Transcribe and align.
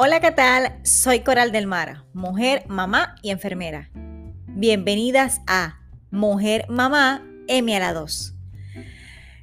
Hola, 0.00 0.20
¿qué 0.20 0.30
tal? 0.30 0.78
Soy 0.84 1.22
Coral 1.22 1.50
del 1.50 1.66
Mar, 1.66 2.04
mujer, 2.12 2.64
mamá 2.68 3.16
y 3.20 3.30
enfermera. 3.30 3.90
Bienvenidas 4.46 5.40
a 5.48 5.80
Mujer, 6.12 6.66
Mamá, 6.68 7.26
M 7.48 7.76
a 7.76 7.80
la 7.80 7.92
2. 7.92 8.32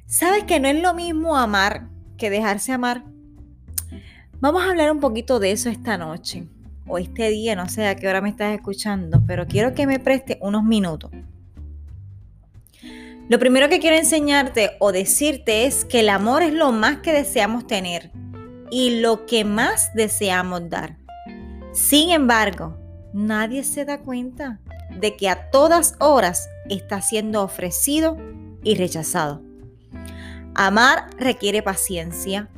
¿Sabes 0.06 0.44
que 0.44 0.58
no 0.58 0.68
es 0.68 0.80
lo 0.80 0.94
mismo 0.94 1.36
amar 1.36 1.88
que 2.16 2.30
dejarse 2.30 2.72
amar? 2.72 3.04
Vamos 4.40 4.62
a 4.62 4.70
hablar 4.70 4.90
un 4.90 5.00
poquito 5.00 5.40
de 5.40 5.52
eso 5.52 5.68
esta 5.68 5.98
noche 5.98 6.48
o 6.86 6.96
este 6.96 7.28
día, 7.28 7.54
no 7.54 7.68
sé 7.68 7.86
a 7.86 7.94
qué 7.94 8.08
hora 8.08 8.22
me 8.22 8.30
estás 8.30 8.54
escuchando, 8.54 9.22
pero 9.26 9.46
quiero 9.46 9.74
que 9.74 9.86
me 9.86 9.98
preste 9.98 10.38
unos 10.40 10.64
minutos. 10.64 11.10
Lo 13.28 13.38
primero 13.38 13.68
que 13.68 13.78
quiero 13.78 13.96
enseñarte 13.96 14.70
o 14.80 14.90
decirte 14.90 15.66
es 15.66 15.84
que 15.84 16.00
el 16.00 16.08
amor 16.08 16.42
es 16.42 16.54
lo 16.54 16.72
más 16.72 17.00
que 17.00 17.12
deseamos 17.12 17.66
tener 17.66 18.10
y 18.70 19.00
lo 19.00 19.26
que 19.26 19.44
más 19.44 19.92
deseamos 19.94 20.68
dar. 20.68 20.96
Sin 21.72 22.10
embargo, 22.10 22.76
nadie 23.12 23.64
se 23.64 23.84
da 23.84 23.98
cuenta 23.98 24.60
de 24.98 25.16
que 25.16 25.28
a 25.28 25.50
todas 25.50 25.94
horas 25.98 26.48
está 26.68 27.00
siendo 27.02 27.42
ofrecido 27.42 28.16
y 28.62 28.74
rechazado. 28.74 29.42
Amar 30.54 31.10
requiere 31.18 31.62
paciencia, 31.62 32.48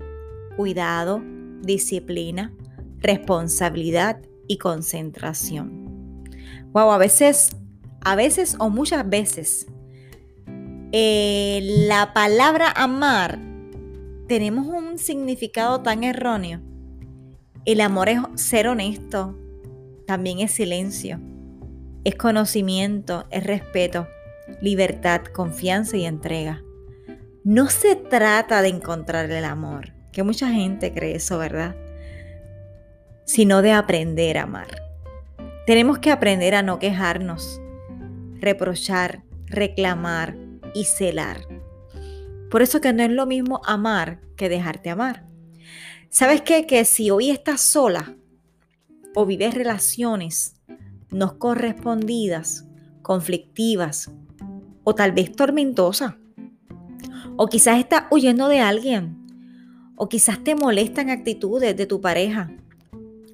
cuidado, 0.57 1.21
disciplina, 1.63 2.53
responsabilidad 2.99 4.21
y 4.47 4.59
concentración. 4.59 6.25
Wow, 6.73 6.93
a 6.93 6.99
veces, 6.99 7.57
a 8.03 8.15
veces 8.15 8.57
o 8.59 8.71
muchas 8.71 9.09
veces, 9.09 9.67
eh, 10.93 11.61
la 11.89 12.15
palabra 12.15 12.71
amar 12.71 13.48
tenemos 14.29 14.67
un 14.67 14.99
significado 14.99 15.81
tan 15.81 16.05
erróneo. 16.05 16.61
El 17.65 17.81
amor 17.81 18.11
es 18.11 18.21
ser 18.35 18.69
honesto, 18.69 19.37
también 20.07 20.41
es 20.41 20.53
silencio, 20.53 21.19
es 22.05 22.15
conocimiento, 22.15 23.27
es 23.31 23.45
respeto, 23.45 24.07
libertad, 24.61 25.23
confianza 25.25 25.97
y 25.97 26.05
entrega. 26.05 26.63
No 27.43 27.71
se 27.71 27.97
trata 27.97 28.61
de 28.61 28.69
encontrar 28.69 29.31
el 29.31 29.45
amor, 29.45 29.93
que 30.13 30.23
mucha 30.23 30.51
gente 30.51 30.93
cree 30.93 31.17
eso, 31.17 31.39
¿verdad? 31.39 31.75
Sino 33.25 33.63
de 33.63 33.73
aprender 33.73 34.37
a 34.37 34.43
amar. 34.43 34.83
Tenemos 35.67 35.99
que 35.99 36.11
aprender 36.11 36.55
a 36.55 36.63
no 36.63 36.79
quejarnos, 36.79 37.61
reprochar, 38.41 39.23
reclamar 39.47 40.37
y 40.75 40.85
celar. 40.85 41.58
Por 42.51 42.63
eso 42.63 42.81
que 42.81 42.93
no 42.93 43.03
es 43.03 43.11
lo 43.11 43.27
mismo 43.27 43.61
amar 43.65 44.21
que 44.37 44.49
dejarte 44.49 44.91
amar. 44.91 45.27
¿Sabes 46.11 46.41
qué? 46.43 46.67
Que 46.67 46.85
si 46.85 47.11
hoy 47.11 47.31
estás 47.31 47.61
sola 47.61 48.17
o 49.15 49.27
vives 49.27 49.55
relaciones 49.55 50.55
no 51.11 51.39
correspondidas, 51.39 52.67
conflictivas 53.03 54.11
o 54.85 54.95
tal 54.95 55.13
vez 55.13 55.33
tormentosas, 55.33 56.15
o 57.37 57.47
quizás 57.47 57.79
estás 57.79 58.05
huyendo 58.11 58.49
de 58.49 58.61
alguien, 58.61 59.19
o 59.97 60.09
quizás 60.09 60.43
te 60.43 60.55
molestan 60.55 61.11
actitudes 61.11 61.77
de 61.77 61.87
tu 61.87 62.01
pareja, 62.01 62.51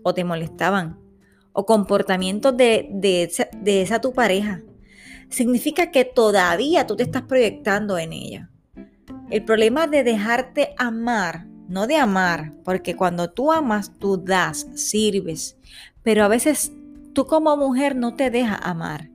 o 0.03 0.15
te 0.15 0.25
molestaban, 0.25 0.99
o 1.53 1.65
comportamientos 1.65 2.57
de, 2.57 2.89
de, 2.93 3.31
de 3.63 3.83
esa 3.83 4.01
tu 4.01 4.13
pareja, 4.13 4.63
significa 5.29 5.91
que 5.91 6.05
todavía 6.05 6.87
tú 6.87 6.97
te 6.97 7.05
estás 7.05 7.23
proyectando 7.23 7.99
en 7.99 8.13
ella. 8.13 8.51
El 9.35 9.45
problema 9.45 9.89
de 9.89 10.05
dejarte 10.05 10.77
amar, 10.79 11.49
no 11.67 11.89
de 11.89 11.97
amar, 11.97 12.53
porque 12.63 12.95
cuando 12.95 13.33
tú 13.33 13.51
amas, 13.51 13.91
tú 13.99 14.17
das, 14.17 14.69
sirves, 14.77 15.59
pero 16.05 16.23
a 16.23 16.29
veces 16.29 16.71
tú 17.15 17.27
como 17.27 17.57
mujer 17.57 17.97
no 17.97 18.15
te 18.15 18.31
dejas 18.31 18.61
amar. 18.63 19.11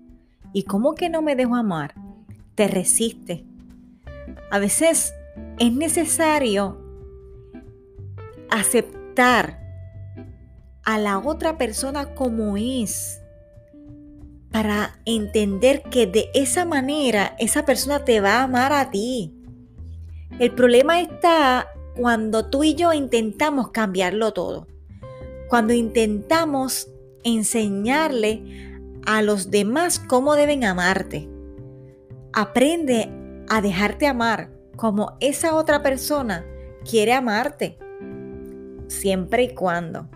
¿Y 0.51 0.63
cómo 0.63 0.93
que 0.93 1.07
no 1.07 1.21
me 1.21 1.37
dejo 1.37 1.55
amar? 1.55 1.93
Te 2.55 2.67
resiste. 2.67 3.45
A 4.51 4.59
veces 4.59 5.13
es 5.57 5.71
necesario 5.71 6.77
aceptar 8.49 9.57
a 10.83 10.97
la 10.97 11.17
otra 11.17 11.57
persona 11.57 12.13
como 12.13 12.57
es 12.57 13.21
para 14.51 14.99
entender 15.05 15.81
que 15.83 16.07
de 16.07 16.29
esa 16.33 16.65
manera 16.65 17.37
esa 17.39 17.63
persona 17.63 18.03
te 18.03 18.19
va 18.19 18.39
a 18.39 18.43
amar 18.43 18.73
a 18.73 18.91
ti. 18.91 19.38
El 20.39 20.51
problema 20.51 21.01
está 21.01 21.67
cuando 21.97 22.45
tú 22.45 22.63
y 22.63 22.73
yo 22.73 22.93
intentamos 22.93 23.71
cambiarlo 23.71 24.31
todo. 24.31 24.67
Cuando 25.49 25.73
intentamos 25.73 26.87
enseñarle 27.23 28.41
a 29.05 29.21
los 29.21 29.51
demás 29.51 29.99
cómo 29.99 30.35
deben 30.35 30.63
amarte. 30.63 31.27
Aprende 32.31 33.11
a 33.49 33.61
dejarte 33.61 34.07
amar 34.07 34.49
como 34.77 35.17
esa 35.19 35.55
otra 35.55 35.83
persona 35.83 36.45
quiere 36.89 37.11
amarte. 37.11 37.77
Siempre 38.87 39.43
y 39.43 39.53
cuando 39.53 40.07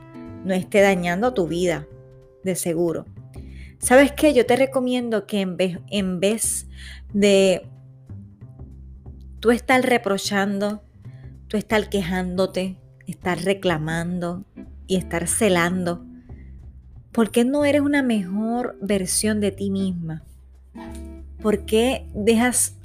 no 0.46 0.54
esté 0.54 0.80
dañando 0.80 1.34
tu 1.34 1.48
vida, 1.48 1.86
de 2.46 2.56
seguro. 2.56 3.06
¿Sabes 3.80 4.14
qué? 4.14 4.34
Yo 4.34 4.46
te 4.46 4.56
recomiendo 4.56 5.28
que 5.28 5.42
en 5.42 5.58
vez, 5.58 5.80
en 5.90 6.22
vez 6.22 6.68
de 7.12 7.68
tú 9.44 9.52
estar 9.52 9.82
reprochando, 9.82 10.82
tú 11.50 11.58
estar 11.58 11.90
quejándote, 11.90 12.78
estar 13.08 13.44
reclamando 13.44 14.46
y 14.88 14.96
estar 14.96 15.28
celando, 15.28 16.06
¿por 17.12 17.30
qué 17.30 17.44
no 17.44 17.66
eres 17.66 17.82
una 17.82 18.04
mejor 18.04 18.78
versión 18.82 19.42
de 19.42 19.52
ti 19.52 19.70
misma? 19.70 20.24
¿Por 21.42 21.66
qué 21.66 22.10
dejas 22.16 22.78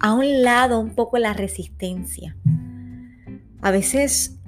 a 0.00 0.14
un 0.14 0.42
lado 0.42 0.80
un 0.80 0.94
poco 0.94 1.18
la 1.18 1.34
resistencia? 1.34 2.38
A 3.60 3.70
veces 3.70 4.38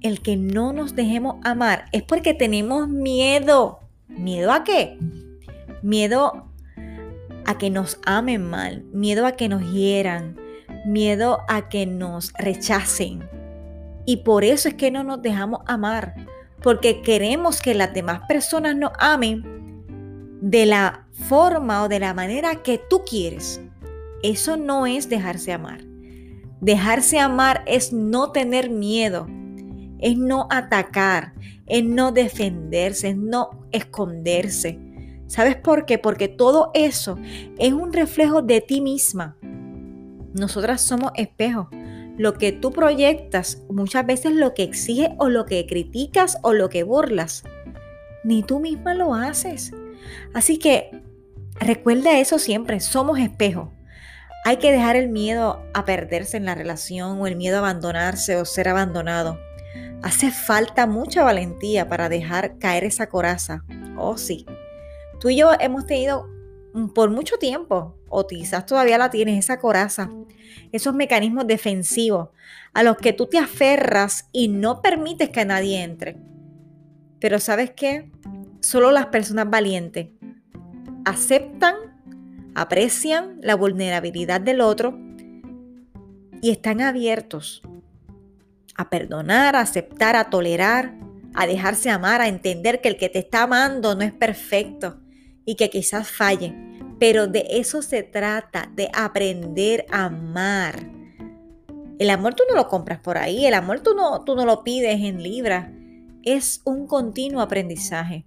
el 0.00 0.22
que 0.22 0.38
no 0.38 0.72
nos 0.72 0.96
dejemos 0.96 1.36
amar 1.44 1.84
es 1.92 2.02
porque 2.02 2.32
tenemos 2.32 2.88
miedo. 2.88 3.80
¿Miedo 4.08 4.52
a 4.52 4.64
qué? 4.64 4.98
Miedo 5.82 6.43
a 7.46 7.58
que 7.58 7.70
nos 7.70 7.98
amen 8.04 8.48
mal, 8.48 8.84
miedo 8.92 9.26
a 9.26 9.32
que 9.32 9.48
nos 9.48 9.72
hieran, 9.72 10.36
miedo 10.86 11.40
a 11.48 11.68
que 11.68 11.86
nos 11.86 12.32
rechacen. 12.34 13.28
Y 14.06 14.18
por 14.18 14.44
eso 14.44 14.68
es 14.68 14.74
que 14.74 14.90
no 14.90 15.02
nos 15.04 15.22
dejamos 15.22 15.60
amar, 15.66 16.14
porque 16.62 17.02
queremos 17.02 17.60
que 17.60 17.74
las 17.74 17.92
demás 17.92 18.20
personas 18.28 18.76
nos 18.76 18.92
amen 18.98 19.44
de 20.40 20.66
la 20.66 21.06
forma 21.28 21.82
o 21.82 21.88
de 21.88 22.00
la 22.00 22.14
manera 22.14 22.62
que 22.62 22.78
tú 22.78 23.02
quieres. 23.08 23.60
Eso 24.22 24.56
no 24.56 24.86
es 24.86 25.08
dejarse 25.08 25.52
amar. 25.52 25.82
Dejarse 26.60 27.18
amar 27.18 27.62
es 27.66 27.92
no 27.92 28.30
tener 28.30 28.70
miedo, 28.70 29.26
es 29.98 30.16
no 30.16 30.46
atacar, 30.50 31.34
es 31.66 31.84
no 31.84 32.12
defenderse, 32.12 33.10
es 33.10 33.16
no 33.16 33.50
esconderse 33.72 34.78
¿Sabes 35.34 35.56
por 35.56 35.84
qué? 35.84 35.98
Porque 35.98 36.28
todo 36.28 36.70
eso 36.74 37.18
es 37.58 37.72
un 37.72 37.92
reflejo 37.92 38.40
de 38.40 38.60
ti 38.60 38.80
misma. 38.80 39.36
Nosotras 40.32 40.80
somos 40.80 41.10
espejos. 41.16 41.66
Lo 42.16 42.34
que 42.34 42.52
tú 42.52 42.70
proyectas, 42.70 43.60
muchas 43.68 44.06
veces 44.06 44.30
lo 44.30 44.54
que 44.54 44.62
exiges 44.62 45.08
o 45.18 45.28
lo 45.28 45.44
que 45.44 45.66
criticas 45.66 46.38
o 46.42 46.52
lo 46.52 46.68
que 46.68 46.84
burlas, 46.84 47.42
ni 48.22 48.44
tú 48.44 48.60
misma 48.60 48.94
lo 48.94 49.12
haces. 49.12 49.72
Así 50.34 50.56
que 50.60 51.02
recuerda 51.58 52.20
eso 52.20 52.38
siempre, 52.38 52.78
somos 52.78 53.18
espejos. 53.18 53.70
Hay 54.44 54.58
que 54.58 54.70
dejar 54.70 54.94
el 54.94 55.08
miedo 55.08 55.64
a 55.74 55.84
perderse 55.84 56.36
en 56.36 56.44
la 56.44 56.54
relación 56.54 57.20
o 57.20 57.26
el 57.26 57.34
miedo 57.34 57.56
a 57.56 57.58
abandonarse 57.58 58.36
o 58.36 58.44
ser 58.44 58.68
abandonado. 58.68 59.36
Hace 60.00 60.30
falta 60.30 60.86
mucha 60.86 61.24
valentía 61.24 61.88
para 61.88 62.08
dejar 62.08 62.56
caer 62.60 62.84
esa 62.84 63.08
coraza. 63.08 63.64
Oh, 63.96 64.16
sí. 64.16 64.46
Tú 65.20 65.30
y 65.30 65.36
yo 65.36 65.50
hemos 65.58 65.86
tenido 65.86 66.28
por 66.94 67.10
mucho 67.10 67.36
tiempo, 67.36 67.96
o 68.08 68.26
quizás 68.26 68.66
todavía 68.66 68.98
la 68.98 69.10
tienes, 69.10 69.38
esa 69.38 69.60
coraza, 69.60 70.10
esos 70.72 70.94
mecanismos 70.94 71.46
defensivos 71.46 72.30
a 72.72 72.82
los 72.82 72.96
que 72.96 73.12
tú 73.12 73.26
te 73.26 73.38
aferras 73.38 74.28
y 74.32 74.48
no 74.48 74.82
permites 74.82 75.30
que 75.30 75.44
nadie 75.44 75.82
entre. 75.82 76.16
Pero 77.20 77.38
sabes 77.38 77.70
qué? 77.70 78.10
Solo 78.60 78.90
las 78.90 79.06
personas 79.06 79.48
valientes 79.48 80.08
aceptan, 81.04 81.76
aprecian 82.56 83.38
la 83.40 83.54
vulnerabilidad 83.54 84.40
del 84.40 84.60
otro 84.60 84.98
y 86.42 86.50
están 86.50 86.80
abiertos 86.80 87.62
a 88.74 88.90
perdonar, 88.90 89.54
a 89.54 89.60
aceptar, 89.60 90.16
a 90.16 90.28
tolerar, 90.28 90.94
a 91.34 91.46
dejarse 91.46 91.90
amar, 91.90 92.20
a 92.20 92.26
entender 92.26 92.80
que 92.80 92.88
el 92.88 92.96
que 92.96 93.08
te 93.08 93.20
está 93.20 93.44
amando 93.44 93.94
no 93.94 94.02
es 94.02 94.12
perfecto 94.12 95.03
y 95.44 95.56
que 95.56 95.70
quizás 95.70 96.08
falle, 96.08 96.54
pero 96.98 97.26
de 97.26 97.46
eso 97.50 97.82
se 97.82 98.02
trata, 98.02 98.70
de 98.74 98.90
aprender 98.94 99.86
a 99.90 100.06
amar. 100.06 100.90
El 101.98 102.10
amor 102.10 102.34
tú 102.34 102.44
no 102.48 102.56
lo 102.56 102.68
compras 102.68 102.98
por 103.00 103.18
ahí, 103.18 103.46
el 103.46 103.54
amor 103.54 103.80
tú 103.80 103.94
no, 103.94 104.24
tú 104.24 104.34
no 104.34 104.44
lo 104.44 104.64
pides 104.64 105.00
en 105.00 105.22
libras, 105.22 105.70
es 106.22 106.60
un 106.64 106.86
continuo 106.86 107.40
aprendizaje. 107.40 108.24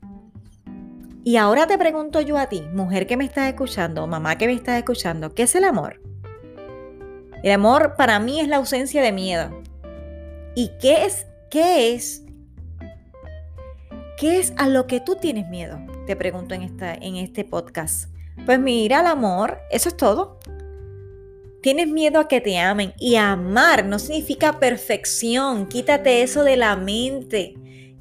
Y 1.23 1.35
ahora 1.35 1.67
te 1.67 1.77
pregunto 1.77 2.21
yo 2.21 2.37
a 2.37 2.47
ti, 2.47 2.61
mujer 2.73 3.05
que 3.05 3.17
me 3.17 3.25
estás 3.25 3.49
escuchando, 3.49 4.07
mamá 4.07 4.37
que 4.37 4.47
me 4.47 4.53
estás 4.53 4.77
escuchando, 4.77 5.33
¿qué 5.33 5.43
es 5.43 5.55
el 5.55 5.65
amor? 5.65 6.01
El 7.43 7.51
amor 7.51 7.95
para 7.97 8.19
mí 8.19 8.39
es 8.39 8.47
la 8.47 8.57
ausencia 8.57 9.01
de 9.01 9.11
miedo. 9.11 9.61
¿Y 10.55 10.71
qué 10.79 11.05
es? 11.05 11.27
¿Qué 11.49 11.93
es? 11.93 12.23
¿Qué 14.17 14.39
es 14.39 14.53
a 14.57 14.67
lo 14.67 14.87
que 14.87 14.99
tú 14.99 15.15
tienes 15.15 15.47
miedo? 15.49 15.77
Te 16.07 16.15
pregunto 16.15 16.55
en, 16.55 16.63
esta, 16.63 16.93
en 16.93 17.17
este 17.17 17.43
podcast. 17.43 18.09
Pues 18.45 18.59
mira, 18.59 19.01
el 19.01 19.07
amor, 19.07 19.59
eso 19.69 19.89
es 19.89 19.97
todo. 19.97 20.39
Tienes 21.61 21.89
miedo 21.89 22.21
a 22.21 22.29
que 22.29 22.39
te 22.39 22.57
amen 22.57 22.93
y 22.97 23.17
amar 23.17 23.85
no 23.85 23.99
significa 23.99 24.57
perfección. 24.57 25.67
Quítate 25.67 26.23
eso 26.23 26.45
de 26.45 26.55
la 26.55 26.77
mente. 26.77 27.55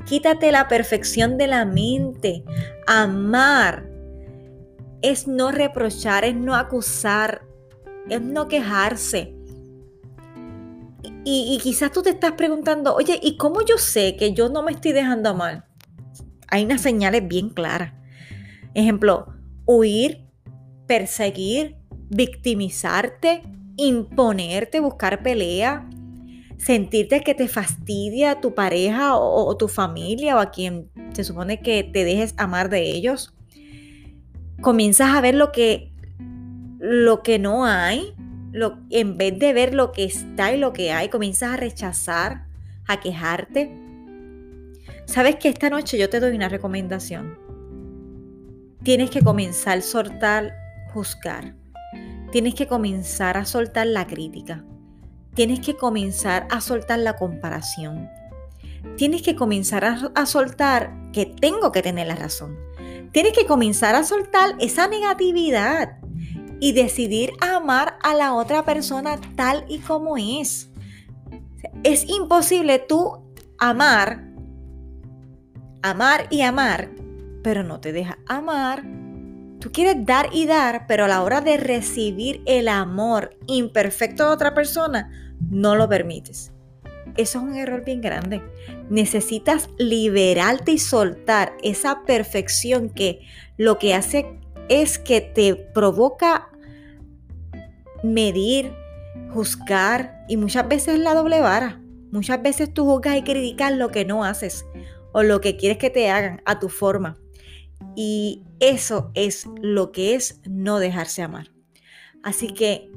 Quítate 0.07 0.53
la 0.53 0.69
perfección 0.69 1.37
de 1.37 1.49
la 1.49 1.65
mente. 1.65 2.45
Amar 2.87 3.91
es 5.03 5.27
no 5.27 5.51
reprochar, 5.51 6.25
es 6.25 6.37
no 6.37 6.55
acusar, 6.55 7.43
es 8.09 8.21
no 8.21 8.47
quejarse. 8.47 9.35
Y, 11.25 11.59
quizás 11.61 11.91
tú 11.91 12.03
te 12.03 12.11
estás 12.11 12.33
preguntando, 12.33 12.95
oye, 12.95 13.19
¿y 13.21 13.37
cómo 13.37 13.63
yo 13.63 13.79
sé 13.79 14.15
que 14.17 14.33
yo 14.33 14.49
no 14.49 14.63
me 14.63 14.71
estoy 14.71 14.93
dejando 14.93 15.31
amar? 15.31 15.67
Hay 16.49 16.65
unas 16.65 16.81
señales 16.81 17.27
bien 17.27 17.51
claras. 17.51 17.93
Ejemplo, 18.75 19.33
huir, 19.65 20.27
perseguir, 20.87 21.77
victimizarte, 22.09 23.43
imponerte, 23.77 24.81
buscar 24.81 25.23
pelea, 25.23 25.89
sentirte 26.59 27.21
que 27.21 27.35
te 27.35 27.49
fastidia 27.49 28.41
tu 28.41 28.55
pareja 28.55 29.17
o, 29.17 29.57
tu 29.57 29.69
familia 29.69 30.37
o 30.37 30.39
a 30.39 30.51
quien 30.51 30.91
se 31.13 31.25
supone 31.25 31.61
que 31.61 31.85
te 31.85 32.05
dejes 32.05 32.35
amar 32.37 32.71
de 32.71 32.83
ellos. 32.91 33.35
Comienzas 34.61 35.15
a 35.15 35.21
ver 35.21 35.35
lo 35.35 35.53
que, 35.53 35.93
lo 36.79 37.23
que 37.23 37.39
no 37.39 37.67
hay, 37.67 38.15
lo, 38.53 38.79
en 38.91 39.19
vez 39.19 39.39
de 39.39 39.53
ver 39.53 39.75
lo 39.75 39.93
que 39.93 40.05
está 40.05 40.55
y 40.55 40.59
lo 40.59 40.73
que 40.73 40.93
hay, 40.93 41.09
comienzas 41.09 41.53
a 41.53 41.57
rechazar, 41.57 42.47
a 42.87 43.01
quejarte. 43.01 43.86
Sabes 45.07 45.37
que 45.37 45.49
esta 45.49 45.71
noche 45.71 45.99
yo 45.99 46.11
te 46.11 46.21
doy 46.21 46.37
una 46.37 46.49
recomendación. 46.49 47.39
Tienes 48.83 49.11
que 49.11 49.23
comenzar 49.23 49.79
a 49.79 49.83
soltar 49.83 50.55
juzgar. 50.93 51.55
Tienes 52.31 52.55
que 52.55 52.67
comenzar 52.67 53.37
a 53.37 53.45
soltar 53.45 53.87
la 53.87 54.07
crítica 54.07 54.65
tienes 55.37 55.61
que 55.61 55.77
comenzar 55.77 56.49
a 56.51 56.61
soltar 56.61 56.99
la 56.99 57.15
comparación. 57.15 58.11
Tienes 58.97 59.23
que 59.23 59.37
comenzar 59.37 59.85
a, 59.85 60.27
soltar 60.27 60.93
que 61.13 61.27
tengo 61.27 61.71
que 61.71 61.83
tener 61.83 62.07
la 62.07 62.17
razón. 62.17 62.57
Tienes 63.13 63.33
que 63.35 63.47
comenzar 63.47 63.95
a 63.95 64.03
soltar 64.03 64.57
esa 64.59 64.89
negatividad 64.89 65.99
y 66.59 66.73
decidir 66.73 67.33
amar 67.41 67.99
a 68.03 68.15
la 68.15 68.33
otra 68.33 68.65
persona 68.65 69.21
tal 69.37 69.65
y 69.69 69.79
como 69.81 70.17
es. 70.17 70.71
Es 71.85 72.09
imposible 72.09 72.79
tú 72.79 73.23
amar, 73.59 74.26
amar 75.91 76.27
y 76.31 76.43
amar, 76.43 76.91
pero 77.43 77.63
no 77.63 77.81
te 77.81 77.93
deja 77.93 78.19
amar. 78.27 78.85
Tú 79.61 79.71
quieres 79.73 80.05
dar 80.05 80.29
y 80.33 80.47
dar, 80.47 80.87
pero 80.87 81.05
a 81.05 81.09
la 81.09 81.23
hora 81.23 81.41
de 81.41 81.57
recibir 81.57 82.43
el 82.47 82.69
amor 82.69 83.37
imperfecto 83.47 84.27
de 84.27 84.33
otra 84.33 84.53
persona, 84.53 85.11
no 85.51 85.77
lo 85.77 85.89
permites. 85.89 86.53
Eso 87.17 87.39
es 87.39 87.45
un 87.45 87.55
error 87.55 87.85
bien 87.85 88.01
grande. 88.01 88.43
Necesitas 88.91 89.71
liberarte 89.79 90.73
y 90.73 90.79
soltar 90.79 91.53
esa 91.63 92.03
perfección 92.03 92.91
que 92.91 93.21
lo 93.57 93.79
que 93.79 93.95
hace 93.95 94.27
es 94.69 94.99
que 94.99 95.21
te 95.21 95.55
provoca 95.55 96.51
medir, 98.03 98.73
juzgar 99.33 100.25
y 100.29 100.37
muchas 100.37 100.69
veces 100.69 100.99
la 100.99 101.15
doble 101.15 101.41
vara. 101.41 101.81
Muchas 102.11 102.43
veces 102.43 102.73
tú 102.73 102.85
juzgas 102.85 103.17
y 103.17 103.23
criticas 103.23 103.73
lo 103.73 103.91
que 103.91 104.05
no 104.05 104.25
haces 104.25 104.65
o 105.17 105.23
lo 105.23 105.41
que 105.41 105.57
quieres 105.57 105.79
que 105.79 105.89
te 105.89 106.11
hagan 106.11 106.43
a 106.45 106.59
tu 106.59 106.69
forma. 106.69 107.17
Y 107.95 108.45
eso 108.61 109.13
es 109.15 109.47
lo 109.63 109.91
que 109.91 110.15
es 110.15 110.43
no 110.47 110.79
dejarse 110.79 111.23
amar. 111.23 111.53
Así 112.23 112.49
que 112.49 112.93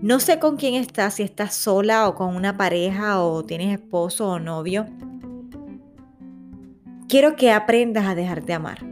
no 0.00 0.20
sé 0.20 0.38
con 0.38 0.56
quién 0.56 0.74
estás, 0.74 1.14
si 1.14 1.24
estás 1.24 1.56
sola 1.56 2.08
o 2.08 2.14
con 2.14 2.36
una 2.36 2.56
pareja 2.56 3.20
o 3.20 3.42
tienes 3.42 3.80
esposo 3.80 4.28
o 4.28 4.38
novio. 4.38 4.86
Quiero 7.08 7.34
que 7.34 7.50
aprendas 7.50 8.06
a 8.06 8.14
dejarte 8.14 8.52
amar. 8.52 8.86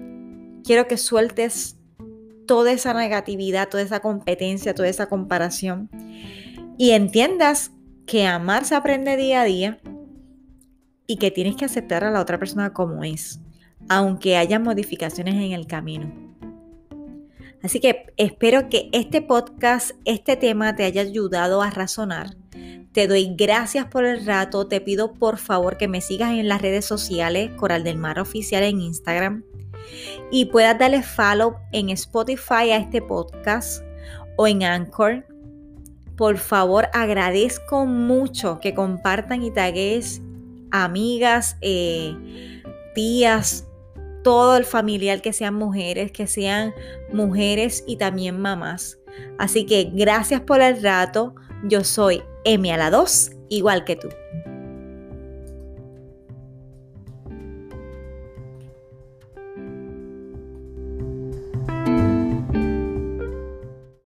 Quiero 0.65 0.89
que 0.89 0.97
sueltes 0.97 1.77
toda 2.45 2.73
esa 2.73 2.93
negatividad, 2.93 3.69
toda 3.69 3.85
esa 3.85 4.01
competencia, 4.01 4.75
toda 4.75 4.89
esa 4.89 5.09
comparación 5.09 5.91
y 6.77 6.91
entiendas 6.91 7.71
que 8.05 8.27
amar 8.27 8.65
se 8.65 8.75
aprende 8.75 9.17
día 9.17 9.43
a 9.43 9.45
día 9.45 9.81
y 11.11 11.17
que 11.17 11.31
tienes 11.31 11.57
que 11.57 11.65
aceptar 11.65 12.05
a 12.05 12.11
la 12.11 12.21
otra 12.21 12.39
persona 12.39 12.73
como 12.73 13.03
es, 13.03 13.41
aunque 13.89 14.37
haya 14.37 14.61
modificaciones 14.61 15.35
en 15.35 15.53
el 15.53 15.67
camino. 15.67 16.13
Así 17.63 17.81
que 17.81 18.13
espero 18.19 18.69
que 18.69 18.91
este 18.93 19.23
podcast, 19.23 19.93
este 20.05 20.37
tema 20.37 20.77
te 20.77 20.85
haya 20.85 21.01
ayudado 21.01 21.63
a 21.63 21.71
razonar. 21.71 22.37
Te 22.93 23.09
doy 23.09 23.35
gracias 23.37 23.87
por 23.87 24.05
el 24.05 24.25
rato. 24.27 24.69
Te 24.69 24.81
pido 24.81 25.15
por 25.15 25.39
favor 25.39 25.79
que 25.79 25.89
me 25.89 26.03
sigas 26.03 26.33
en 26.33 26.47
las 26.47 26.63
redes 26.63 26.85
sociales, 26.85 27.51
Coral 27.57 27.85
del 27.85 27.97
Mar 27.97 28.21
Oficial 28.21 28.63
en 28.63 28.81
Instagram, 28.81 29.45
y 30.31 30.45
puedas 30.45 30.79
darle 30.79 31.03
follow 31.03 31.57
en 31.73 31.89
Spotify 31.89 32.71
a 32.71 32.77
este 32.77 33.01
podcast 33.01 33.83
o 34.37 34.47
en 34.47 34.63
Anchor. 34.63 35.27
Por 36.17 36.37
favor, 36.37 36.89
agradezco 36.93 37.87
mucho 37.87 38.61
que 38.61 38.75
compartan 38.75 39.43
y 39.43 39.51
tagues 39.51 40.21
amigas, 40.71 41.57
eh, 41.61 42.15
tías, 42.95 43.67
todo 44.23 44.57
el 44.57 44.65
familiar, 44.65 45.23
que 45.23 45.33
sean 45.33 45.55
mujeres, 45.55 46.13
que 46.13 46.27
sean 46.27 46.75
mujeres 47.13 47.85
y 47.87 47.97
también 47.97 48.41
mamás. 48.41 48.99
Así 49.39 49.65
que 49.65 49.91
gracias 49.93 50.41
por 50.41 50.61
el 50.61 50.83
rato. 50.83 51.35
Yo 51.65 51.85
soy 51.85 52.23
Emi 52.45 52.71
a 52.71 52.77
la 52.77 52.91
2, 52.91 53.33
igual 53.49 53.85
que 53.85 53.97
tú. 53.97 54.09